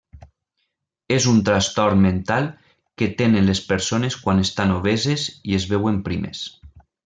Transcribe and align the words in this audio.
És 1.17 1.27
un 1.33 1.41
trastorn 1.49 2.01
mental 2.05 2.49
que 3.01 3.09
tenen 3.21 3.47
les 3.51 3.61
persones 3.69 4.19
quan 4.25 4.43
estan 4.49 4.75
obeses 4.81 5.29
i 5.53 5.59
es 5.63 5.69
veuen 5.75 6.05
primes. 6.11 6.45